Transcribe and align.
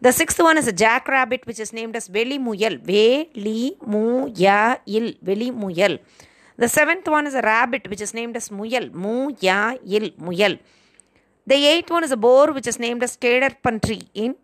The 0.00 0.12
sixth 0.12 0.40
one 0.40 0.56
is 0.56 0.66
a 0.66 0.72
jackrabbit 0.72 1.46
which 1.46 1.60
is 1.60 1.74
named 1.74 1.94
as 1.94 2.08
Velimuyal. 2.08 2.80
Ve-li-mu-ya-il, 2.80 5.12
Velimuyal. 5.22 5.98
The 6.62 6.68
seventh 6.68 7.08
one 7.08 7.26
is 7.26 7.34
a 7.34 7.42
rabbit 7.42 7.88
which 7.90 8.02
is 8.06 8.14
named 8.18 8.36
as 8.40 8.46
Muyal. 8.56 8.84
Mu-ya-il, 9.04 10.04
Muyal. 10.26 10.54
The 11.44 11.56
eighth 11.72 11.90
one 11.90 12.04
is 12.04 12.12
a 12.12 12.16
boar 12.16 12.52
which 12.56 12.68
is 12.72 12.78
named 12.78 13.02
as 13.06 13.16
Kedar 13.16 13.50
Pantri 13.64 14.00
in 14.14 14.36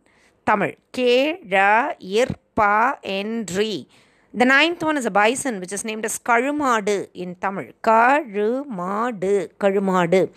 Tamil. 0.45 0.73
Ke-ra-ir-pa-en-ri. 0.97 3.87
The 4.35 4.45
ninth 4.45 4.83
one 4.83 4.97
is 4.97 5.07
a 5.07 5.13
bison 5.13 5.61
which 5.61 5.73
is 5.73 5.85
named 5.85 6.05
as 6.07 6.19
Kalumadu 6.19 7.07
in 7.15 7.37
Tamil. 7.37 7.67
Kalumadu, 7.81 9.51
Kalumadu. 9.61 10.29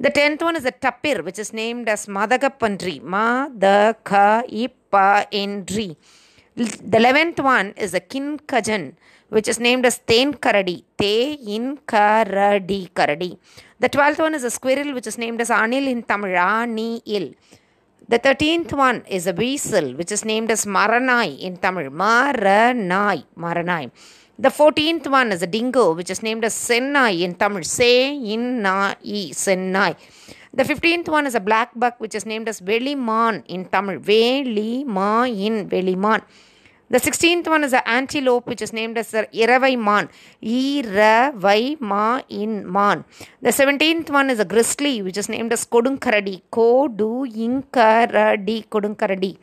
The 0.00 0.10
tenth 0.10 0.42
one 0.42 0.56
is 0.56 0.64
a 0.64 0.72
tapir 0.72 1.22
which 1.22 1.38
is 1.38 1.52
named 1.52 1.88
as 1.88 2.06
Madagapandri. 2.06 3.02
Ma-da-ka-ippa-en-ri. 3.02 5.96
The 6.56 6.96
eleventh 6.96 7.38
one 7.40 7.74
is 7.76 7.94
a 7.94 8.00
kinkajou 8.00 8.94
which 9.28 9.46
is 9.46 9.60
named 9.60 9.86
as 9.86 9.98
Ten 9.98 10.34
Karadi. 10.34 10.82
Te 10.98 11.34
in 11.54 11.76
Karadi 11.86 12.90
Karadi. 12.90 13.38
The 13.78 13.88
twelfth 13.88 14.18
one 14.18 14.34
is 14.34 14.42
a 14.44 14.50
squirrel 14.50 14.92
which 14.92 15.06
is 15.06 15.16
named 15.16 15.40
as 15.40 15.50
Anil 15.50 15.86
in 15.88 16.02
Tamil. 16.02 16.30
Anil. 16.30 17.34
The 18.08 18.18
thirteenth 18.18 18.72
one 18.72 19.04
is 19.08 19.28
a 19.28 19.32
weasel 19.32 19.94
which 19.94 20.10
is 20.10 20.24
named 20.24 20.50
as 20.50 20.64
Maranai 20.66 21.38
in 21.38 21.56
Tamil. 21.56 21.90
Maranai. 21.90 23.24
Maranai. 23.38 23.90
The 24.36 24.50
fourteenth 24.50 25.06
one 25.06 25.30
is 25.30 25.42
a 25.42 25.46
dingo 25.46 25.94
which 25.94 26.10
is 26.10 26.22
named 26.22 26.44
as 26.44 26.54
Sennai 26.54 27.20
in 27.20 27.36
Tamil. 27.36 27.62
Se 27.62 28.12
in 28.12 28.62
Sennai. 28.62 29.94
The 30.52 30.64
fifteenth 30.64 31.08
one 31.08 31.26
is 31.26 31.36
a 31.36 31.40
black 31.40 31.70
buck 31.76 32.00
which 32.00 32.14
is 32.14 32.26
named 32.26 32.48
as 32.48 32.60
Veliman 32.60 33.44
in 33.46 33.66
Tamil. 33.66 34.00
Velima 34.00 35.28
in 35.28 35.68
Veliman. 35.68 36.22
The 36.90 36.98
sixteenth 36.98 37.46
one 37.46 37.62
is 37.62 37.72
an 37.72 37.82
antelope 37.86 38.48
which 38.48 38.60
is 38.60 38.72
named 38.72 38.98
as 38.98 39.12
the 39.12 39.28
Iravai 39.32 39.78
Man. 39.78 40.08
Iravai 40.42 41.80
Ma 41.80 42.20
in 42.28 42.68
Man. 42.68 43.04
The 43.40 43.52
seventeenth 43.52 44.10
one 44.10 44.28
is 44.28 44.40
a 44.40 44.44
grizzly 44.44 45.02
which 45.02 45.16
is 45.16 45.28
named 45.28 45.52
as 45.52 45.64
Kodunkaradi. 45.64 46.42
Kodunkaradi. 46.50 48.66
Kodunkaradi. 48.66 49.38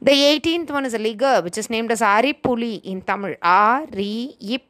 The 0.00 0.12
eighteenth 0.12 0.70
one 0.70 0.86
is 0.86 0.94
a 0.94 0.98
liger 0.98 1.42
which 1.42 1.58
is 1.58 1.68
named 1.70 1.90
as 1.90 2.02
Aripuli 2.02 2.80
in 2.84 3.02
Tamil. 3.02 3.34
Aripuli. 3.42 4.60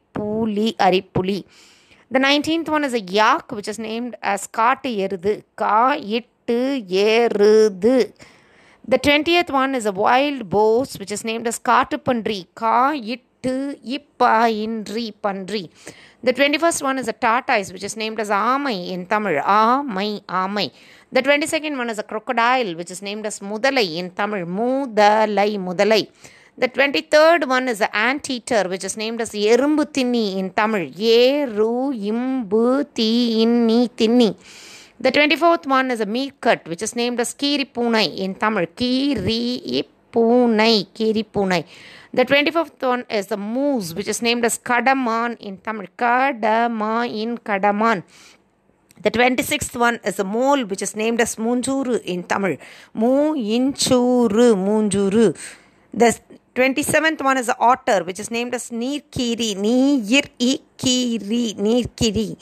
Aripuli. 0.77 1.45
The 2.13 2.19
nineteenth 2.19 2.69
one 2.69 2.83
is 2.87 2.93
a 2.93 2.99
yak 2.99 3.51
which 3.57 3.67
is 3.67 3.79
named 3.79 4.15
as 4.21 4.41
Kaatu 4.55 4.89
Erudu. 5.03 5.31
Ka 5.55 5.95
ittu 5.97 6.57
erudu. 6.87 8.13
The 8.87 8.99
twentieth 8.99 9.49
one 9.49 9.73
is 9.73 9.87
a 9.87 9.91
wild 9.91 10.47
boar 10.47 10.85
which 10.99 11.11
is 11.11 11.23
named 11.29 11.47
as 11.51 11.57
Kaatupandri. 11.57 12.45
Ka 12.53 12.91
ittu 13.13 13.55
ippa 13.95 14.33
indri 14.65 15.05
pandri. 15.23 15.63
The 16.21 16.33
twenty-first 16.33 16.83
one 16.83 16.99
is 16.99 17.07
a 17.07 17.13
tortoise 17.13 17.73
which 17.73 17.83
is 17.83 17.97
named 17.97 18.19
as 18.19 18.29
Amai 18.29 18.89
in 18.89 19.07
Tamil. 19.07 19.41
Amai, 19.41 20.21
Amai. 20.25 20.71
The 21.11 21.23
twenty-second 21.23 21.75
one 21.75 21.89
is 21.89 21.97
a 21.97 22.03
crocodile 22.03 22.75
which 22.75 22.91
is 22.91 23.01
named 23.01 23.25
as 23.25 23.39
Mudalai 23.39 23.97
in 23.97 24.11
Tamil. 24.11 24.45
Mudalai, 24.45 25.57
Mudalai. 25.57 26.03
The 26.55 26.67
twenty-third 26.67 27.47
one 27.49 27.67
is 27.67 27.81
an 27.81 27.89
anteater 27.93 28.69
which 28.69 28.83
is 28.83 28.95
named 28.95 29.19
as 29.21 29.31
Erumbu 29.31 29.85
Tinni 29.91 30.37
in 30.37 30.51
Tamil. 30.51 30.91
Yeru 30.91 31.91
imbu 31.91 32.85
ti 32.93 33.43
inni. 33.43 34.35
The 34.99 35.11
24th 35.11 35.65
one 35.65 35.89
is 35.89 35.99
a 35.99 36.05
meerkat 36.05 36.67
which 36.67 36.83
is 36.83 36.95
named 36.95 37.19
as 37.19 37.33
Kiri 37.33 37.65
Punai 37.65 38.17
in 38.19 38.35
Tamil. 38.35 38.67
Kiri 38.67 39.83
Punai. 40.13 40.93
Kiri 40.93 41.23
Punai. 41.23 41.65
The 42.13 42.23
25th 42.23 42.87
one 42.87 43.05
is 43.09 43.25
the 43.25 43.37
moose 43.37 43.95
which 43.95 44.07
is 44.07 44.21
named 44.21 44.45
as 44.45 44.59
Kadaman 44.59 45.35
in 45.39 45.57
Tamil. 45.57 45.87
Kadama 45.97 47.09
in 47.09 47.39
Kadaman. 47.39 48.03
The 49.01 49.09
26th 49.09 49.75
one 49.75 49.99
is 50.05 50.19
a 50.19 50.23
mole 50.23 50.65
which 50.65 50.83
is 50.83 50.95
named 50.95 51.19
as 51.19 51.35
Munjuru 51.37 51.99
in 52.03 52.21
Tamil. 52.23 52.57
Mu 52.93 53.33
Inchuru 53.33 54.53
Munjuru. 54.55 55.35
The 55.91 56.17
27th 56.55 57.23
one 57.23 57.39
is 57.39 57.47
the 57.47 57.57
otter 57.59 58.03
which 58.03 58.19
is 58.19 58.29
named 58.29 58.53
as 58.53 58.69
Neerkiri. 58.69 59.57
Neer 59.57 60.21
Kiri. 60.77 61.55
Neerkiri. 61.57 62.37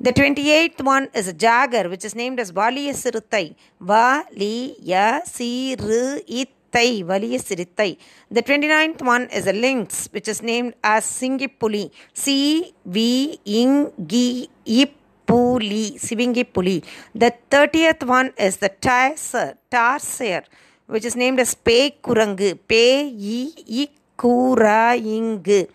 The 0.00 0.12
28th 0.12 0.84
one 0.84 1.08
is 1.12 1.26
a 1.26 1.32
jaguar 1.32 1.88
which 1.88 2.04
is 2.04 2.14
named 2.14 2.38
as 2.38 2.52
Valiyasiruttai. 2.52 3.56
Valiyasiruttai. 3.82 6.46
Valiyasiruttai. 6.72 7.98
The 8.30 8.40
29th 8.40 9.02
one 9.02 9.28
is 9.30 9.48
a 9.48 9.52
lynx 9.52 10.08
which 10.12 10.28
is 10.28 10.40
named 10.40 10.74
as 10.84 11.04
Singipuli. 11.04 11.90
C 12.14 12.72
V 12.86 13.40
Ingi 13.44 14.48
Ipuli. 14.64 15.98
Sivingipuli. 15.98 16.84
The 17.16 17.34
30th 17.50 18.06
one 18.06 18.32
is 18.38 18.58
the 18.58 18.70
tarsier. 18.70 19.56
Tarsier 19.72 20.44
which 20.88 21.04
is 21.04 21.16
named 21.16 21.38
as 21.40 21.54
Pe 21.54 21.90
Kurangu. 22.02 22.58
Pe 22.66 22.82
I 23.08 23.88
Ikuraingu. 24.18 25.68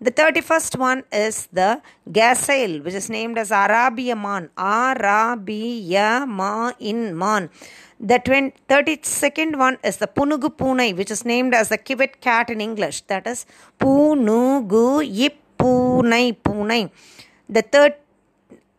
The 0.00 0.12
31st 0.12 0.78
one 0.78 1.02
is 1.12 1.48
the 1.52 1.82
gazelle, 2.12 2.80
which 2.82 2.94
is 2.94 3.10
named 3.10 3.36
as 3.36 3.50
Arabia 3.50 4.14
man. 4.14 4.48
Arabia 4.56 6.24
ma 6.26 6.70
in 6.78 7.18
man. 7.18 7.50
The 7.98 8.20
20, 8.20 8.54
32nd 8.68 9.56
one 9.56 9.76
is 9.82 9.96
the 9.96 10.06
Punugu 10.06 10.56
Punai, 10.56 10.96
which 10.96 11.10
is 11.10 11.24
named 11.24 11.52
as 11.52 11.70
the 11.70 11.80
civet 11.84 12.20
cat 12.20 12.48
in 12.48 12.60
English. 12.60 13.00
That 13.02 13.26
is 13.26 13.44
Punugu 13.80 15.02
Ippunai 15.26 16.36
Punai. 16.44 16.90
The 17.48 17.62
third 17.62 17.94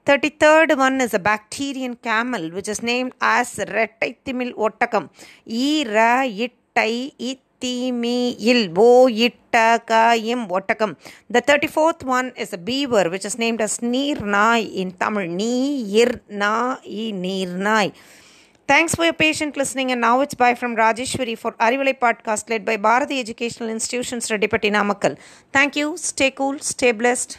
33rd 0.09 0.75
one 0.75 1.01
is 1.01 1.13
a 1.13 1.19
Bactrian 1.19 1.95
camel 2.05 2.49
which 2.49 2.67
is 2.73 2.81
named 2.81 3.11
as 3.21 3.47
Rettaithimil 3.73 4.51
Ottakam. 4.65 5.03
E 5.45 5.85
ra 5.87 6.23
ittai 6.45 7.13
ittimil 7.31 8.73
bo 8.73 9.07
ittakayim 9.07 10.47
ottakam. 10.57 10.95
The 11.29 11.43
34th 11.43 12.03
one 12.03 12.31
is 12.35 12.53
a 12.53 12.57
beaver 12.57 13.11
which 13.11 13.23
is 13.23 13.37
named 13.37 13.61
as 13.61 13.77
Nirnai 13.93 14.73
in 14.81 14.93
Tamil. 14.93 15.27
Nirnai 15.41 17.13
Nirnai. 17.23 17.93
Thanks 18.67 18.95
for 18.95 19.03
your 19.03 19.13
patient 19.13 19.55
listening 19.55 19.91
and 19.91 20.01
now 20.01 20.21
it's 20.21 20.33
bye 20.33 20.55
from 20.55 20.75
Rajeshwari 20.75 21.37
for 21.37 21.51
Arivalai 21.67 21.99
podcast 21.99 22.49
led 22.49 22.65
by 22.65 22.77
Bharathi 22.77 23.19
Educational 23.19 23.69
Institutions 23.69 24.27
Redipati 24.29 24.71
Namakkal. 24.71 25.19
Thank 25.53 25.75
you. 25.75 25.97
Stay 25.97 26.31
cool. 26.31 26.57
Stay 26.57 26.93
blessed. 26.93 27.37